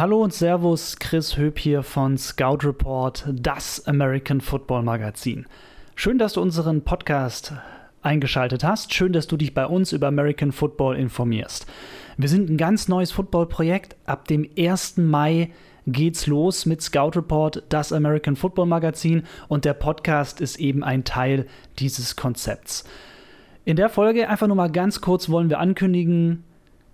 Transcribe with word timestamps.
Hallo 0.00 0.22
und 0.22 0.32
Servus, 0.32 0.96
Chris 0.98 1.36
Höp 1.36 1.58
hier 1.58 1.82
von 1.82 2.16
Scout 2.16 2.60
Report, 2.64 3.22
das 3.34 3.86
American 3.86 4.40
Football 4.40 4.82
Magazin. 4.82 5.44
Schön, 5.94 6.16
dass 6.16 6.32
du 6.32 6.40
unseren 6.40 6.80
Podcast 6.84 7.52
eingeschaltet 8.00 8.64
hast. 8.64 8.94
Schön, 8.94 9.12
dass 9.12 9.26
du 9.26 9.36
dich 9.36 9.52
bei 9.52 9.66
uns 9.66 9.92
über 9.92 10.08
American 10.08 10.52
Football 10.52 10.96
informierst. 10.96 11.66
Wir 12.16 12.30
sind 12.30 12.48
ein 12.48 12.56
ganz 12.56 12.88
neues 12.88 13.12
Football-Projekt. 13.12 13.94
Ab 14.06 14.26
dem 14.26 14.48
1. 14.58 14.96
Mai 14.96 15.50
geht's 15.86 16.26
los 16.26 16.64
mit 16.64 16.80
Scout 16.80 17.10
Report, 17.16 17.62
das 17.68 17.92
American 17.92 18.36
Football 18.36 18.68
Magazin 18.68 19.24
und 19.48 19.66
der 19.66 19.74
Podcast 19.74 20.40
ist 20.40 20.58
eben 20.58 20.82
ein 20.82 21.04
Teil 21.04 21.46
dieses 21.78 22.16
Konzepts. 22.16 22.84
In 23.66 23.76
der 23.76 23.90
Folge 23.90 24.30
einfach 24.30 24.46
nur 24.46 24.56
mal 24.56 24.72
ganz 24.72 25.02
kurz 25.02 25.28
wollen 25.28 25.50
wir 25.50 25.58
ankündigen, 25.58 26.44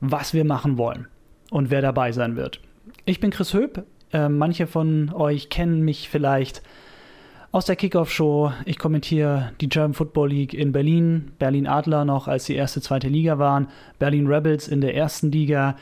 was 0.00 0.34
wir 0.34 0.44
machen 0.44 0.76
wollen 0.76 1.06
und 1.52 1.70
wer 1.70 1.82
dabei 1.82 2.10
sein 2.10 2.34
wird. 2.34 2.65
Ich 3.08 3.20
bin 3.20 3.30
Chris 3.30 3.54
Höp. 3.54 3.86
Äh, 4.12 4.28
manche 4.28 4.66
von 4.66 5.12
euch 5.12 5.48
kennen 5.48 5.82
mich 5.82 6.08
vielleicht 6.08 6.60
aus 7.52 7.64
der 7.64 7.76
Kickoff-Show. 7.76 8.50
Ich 8.64 8.80
kommentiere 8.80 9.52
die 9.60 9.68
German 9.68 9.94
Football 9.94 10.30
League 10.30 10.52
in 10.52 10.72
Berlin, 10.72 11.30
Berlin 11.38 11.68
Adler 11.68 12.04
noch, 12.04 12.26
als 12.26 12.46
sie 12.46 12.56
erste, 12.56 12.80
zweite 12.80 13.06
Liga 13.06 13.38
waren, 13.38 13.68
Berlin 14.00 14.26
Rebels 14.26 14.66
in 14.66 14.80
der 14.80 14.96
ersten 14.96 15.30
Liga. 15.30 15.76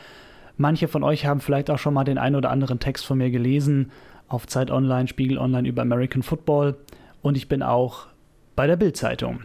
Manche 0.59 0.87
von 0.87 1.03
euch 1.03 1.25
haben 1.25 1.41
vielleicht 1.41 1.71
auch 1.71 1.79
schon 1.79 1.95
mal 1.95 2.05
den 2.05 2.19
einen 2.19 2.37
oder 2.37 2.51
anderen 2.51 2.79
Text 2.79 3.07
von 3.07 3.17
mir 3.17 3.31
gelesen 3.31 3.91
auf 4.29 4.47
Zeit 4.47 4.71
Online, 4.71 5.09
Spiegel 5.09 5.39
Online 5.39 5.67
über 5.67 5.81
American 5.81 6.23
Football. 6.23 6.77
Und 7.23 7.39
ich 7.39 7.49
bin 7.49 7.63
auch 7.63 8.07
bei 8.55 8.67
der 8.67 8.77
Bild-Zeitung 8.77 9.41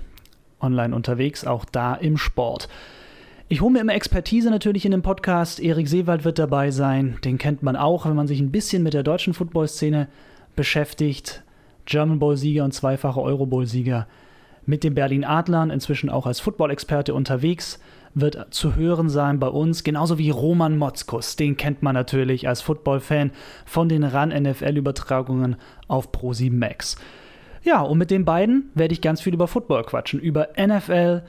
online 0.59 0.93
unterwegs, 0.93 1.47
auch 1.47 1.63
da 1.63 1.95
im 1.95 2.17
Sport. 2.17 2.67
Ich 3.51 3.61
hole 3.61 3.71
mir 3.71 3.79
immer 3.79 3.95
Expertise 3.95 4.51
natürlich 4.51 4.85
in 4.85 4.91
dem 4.91 5.01
Podcast. 5.01 5.59
Erik 5.59 5.87
Seewald 5.87 6.23
wird 6.23 6.37
dabei 6.37 6.69
sein. 6.69 7.17
Den 7.25 7.39
kennt 7.39 7.63
man 7.63 7.75
auch, 7.75 8.05
wenn 8.05 8.15
man 8.15 8.27
sich 8.27 8.39
ein 8.39 8.51
bisschen 8.51 8.83
mit 8.83 8.93
der 8.93 9.01
deutschen 9.01 9.33
Football-Szene 9.33 10.07
beschäftigt. 10.55 11.41
German 11.85 12.19
Bowl-Sieger 12.19 12.63
und 12.63 12.75
zweifacher 12.75 13.23
Euro 13.23 13.47
Bowl-Sieger. 13.47 14.05
Mit 14.67 14.83
den 14.83 14.93
Berlin 14.93 15.23
Adlern, 15.23 15.71
inzwischen 15.71 16.11
auch 16.11 16.27
als 16.27 16.39
Football-Experte 16.39 17.15
unterwegs, 17.15 17.79
wird 18.13 18.53
zu 18.53 18.75
hören 18.75 19.09
sein 19.09 19.39
bei 19.39 19.47
uns. 19.47 19.83
Genauso 19.83 20.19
wie 20.19 20.29
Roman 20.29 20.77
Motzkus. 20.77 21.35
Den 21.35 21.57
kennt 21.57 21.81
man 21.81 21.95
natürlich 21.95 22.47
als 22.47 22.61
Football-Fan 22.61 23.31
von 23.65 23.89
den 23.89 24.03
RAN-NFL-Übertragungen 24.03 25.55
auf 25.87 26.11
Pro7 26.11 26.53
Max. 26.53 26.97
Ja, 27.63 27.81
und 27.81 27.97
mit 27.97 28.11
den 28.11 28.25
beiden 28.25 28.69
werde 28.75 28.93
ich 28.93 29.01
ganz 29.01 29.21
viel 29.21 29.33
über 29.33 29.47
Football 29.47 29.85
quatschen. 29.85 30.19
Über 30.19 30.49
NFL, 30.55 31.23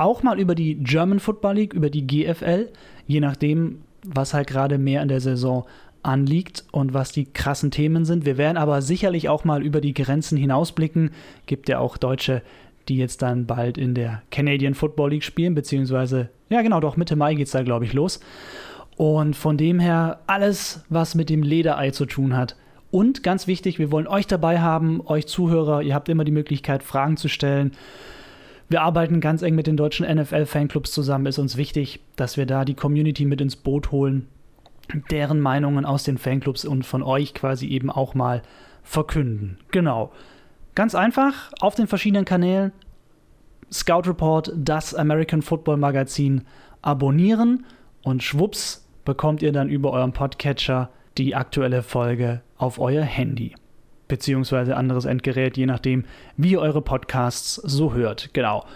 auch 0.00 0.22
mal 0.22 0.40
über 0.40 0.54
die 0.54 0.76
German 0.76 1.20
Football 1.20 1.54
League, 1.54 1.74
über 1.74 1.90
die 1.90 2.06
GFL, 2.06 2.68
je 3.06 3.20
nachdem, 3.20 3.82
was 4.04 4.34
halt 4.34 4.48
gerade 4.48 4.78
mehr 4.78 5.02
in 5.02 5.08
der 5.08 5.20
Saison 5.20 5.66
anliegt 6.02 6.64
und 6.72 6.94
was 6.94 7.12
die 7.12 7.26
krassen 7.26 7.70
Themen 7.70 8.04
sind. 8.04 8.24
Wir 8.24 8.38
werden 8.38 8.56
aber 8.56 8.80
sicherlich 8.82 9.28
auch 9.28 9.44
mal 9.44 9.62
über 9.62 9.80
die 9.80 9.94
Grenzen 9.94 10.38
hinausblicken. 10.38 11.10
Gibt 11.46 11.68
ja 11.68 11.78
auch 11.78 11.98
Deutsche, 11.98 12.42
die 12.88 12.96
jetzt 12.96 13.22
dann 13.22 13.46
bald 13.46 13.76
in 13.76 13.94
der 13.94 14.22
Canadian 14.30 14.74
Football 14.74 15.10
League 15.10 15.24
spielen, 15.24 15.54
beziehungsweise, 15.54 16.30
ja 16.48 16.62
genau, 16.62 16.80
doch 16.80 16.96
Mitte 16.96 17.16
Mai 17.16 17.34
geht 17.34 17.46
es 17.46 17.52
da, 17.52 17.62
glaube 17.62 17.84
ich, 17.84 17.92
los. 17.92 18.20
Und 18.96 19.36
von 19.36 19.56
dem 19.56 19.78
her 19.78 20.20
alles, 20.26 20.84
was 20.88 21.14
mit 21.14 21.30
dem 21.30 21.42
Lederei 21.42 21.90
zu 21.90 22.06
tun 22.06 22.36
hat. 22.36 22.56
Und 22.90 23.22
ganz 23.22 23.46
wichtig, 23.46 23.78
wir 23.78 23.92
wollen 23.92 24.08
euch 24.08 24.26
dabei 24.26 24.60
haben, 24.60 25.00
euch 25.06 25.26
Zuhörer. 25.26 25.82
Ihr 25.82 25.94
habt 25.94 26.08
immer 26.08 26.24
die 26.24 26.32
Möglichkeit, 26.32 26.82
Fragen 26.82 27.16
zu 27.16 27.28
stellen. 27.28 27.72
Wir 28.70 28.82
arbeiten 28.82 29.20
ganz 29.20 29.42
eng 29.42 29.56
mit 29.56 29.66
den 29.66 29.76
deutschen 29.76 30.06
NFL-Fanclubs 30.06 30.92
zusammen. 30.92 31.26
Ist 31.26 31.40
uns 31.40 31.56
wichtig, 31.56 31.98
dass 32.14 32.36
wir 32.36 32.46
da 32.46 32.64
die 32.64 32.74
Community 32.74 33.24
mit 33.24 33.40
ins 33.40 33.56
Boot 33.56 33.90
holen, 33.90 34.28
deren 35.10 35.40
Meinungen 35.40 35.84
aus 35.84 36.04
den 36.04 36.18
Fanclubs 36.18 36.64
und 36.64 36.86
von 36.86 37.02
euch 37.02 37.34
quasi 37.34 37.66
eben 37.66 37.90
auch 37.90 38.14
mal 38.14 38.42
verkünden. 38.84 39.58
Genau. 39.72 40.12
Ganz 40.76 40.94
einfach 40.94 41.50
auf 41.58 41.74
den 41.74 41.88
verschiedenen 41.88 42.24
Kanälen 42.24 42.70
Scout 43.72 44.02
Report, 44.08 44.52
das 44.56 44.94
American 44.94 45.42
Football 45.42 45.76
Magazin 45.76 46.42
abonnieren 46.80 47.66
und 48.02 48.22
schwupps 48.22 48.88
bekommt 49.04 49.42
ihr 49.42 49.50
dann 49.50 49.68
über 49.68 49.90
euren 49.90 50.12
Podcatcher 50.12 50.90
die 51.18 51.34
aktuelle 51.34 51.82
Folge 51.82 52.42
auf 52.56 52.78
euer 52.78 53.02
Handy 53.02 53.52
beziehungsweise 54.10 54.76
anderes 54.76 55.06
Endgerät, 55.06 55.56
je 55.56 55.64
nachdem, 55.64 56.04
wie 56.36 56.52
ihr 56.52 56.60
eure 56.60 56.82
Podcasts 56.82 57.54
so 57.54 57.94
hört. 57.94 58.34
Genau. 58.34 58.66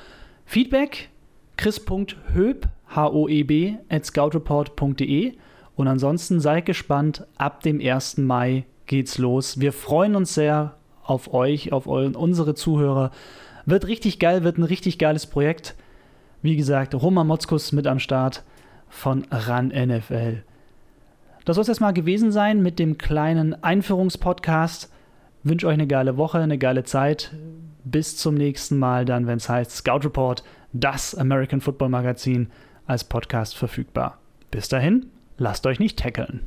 Feedback 0.46 1.10
chris.höb, 1.56 2.68
H-O-E-B, 2.94 3.74
at 3.88 4.06
scoutreport.de 4.06 5.34
und 5.76 5.88
ansonsten 5.88 6.40
seid 6.40 6.66
gespannt, 6.66 7.26
ab 7.36 7.62
dem 7.62 7.80
1. 7.80 8.18
Mai 8.18 8.64
geht's 8.86 9.18
los. 9.18 9.60
Wir 9.60 9.72
freuen 9.72 10.16
uns 10.16 10.34
sehr 10.34 10.76
auf 11.02 11.34
euch, 11.34 11.72
auf 11.72 11.86
euren, 11.86 12.14
unsere 12.16 12.54
Zuhörer. 12.54 13.10
Wird 13.66 13.86
richtig 13.86 14.18
geil, 14.18 14.44
wird 14.44 14.58
ein 14.58 14.64
richtig 14.64 14.98
geiles 14.98 15.26
Projekt. 15.26 15.74
Wie 16.42 16.56
gesagt, 16.56 16.94
Roman 16.94 17.26
Motzkus 17.26 17.72
mit 17.72 17.86
am 17.86 17.98
Start 17.98 18.44
von 18.88 19.26
RAN 19.30 19.68
NFL. 19.68 20.42
Das 21.44 21.56
soll 21.56 21.62
es 21.62 21.68
erstmal 21.68 21.92
gewesen 21.92 22.32
sein 22.32 22.62
mit 22.62 22.78
dem 22.78 22.98
kleinen 22.98 23.62
Einführungspodcast. 23.62 24.90
Wünsche 25.46 25.66
euch 25.66 25.74
eine 25.74 25.86
geile 25.86 26.16
Woche, 26.16 26.38
eine 26.38 26.56
geile 26.56 26.84
Zeit. 26.84 27.32
Bis 27.84 28.16
zum 28.16 28.34
nächsten 28.34 28.78
Mal, 28.78 29.04
dann, 29.04 29.26
wenn 29.26 29.36
es 29.36 29.50
heißt 29.50 29.72
Scout 29.72 30.00
Report, 30.04 30.42
das 30.72 31.14
American 31.14 31.60
Football 31.60 31.90
Magazin 31.90 32.48
als 32.86 33.04
Podcast 33.04 33.54
verfügbar. 33.54 34.18
Bis 34.50 34.70
dahin, 34.70 35.06
lasst 35.36 35.66
euch 35.66 35.78
nicht 35.78 35.98
tackeln. 35.98 36.46